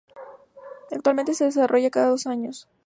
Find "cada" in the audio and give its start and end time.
1.91-2.07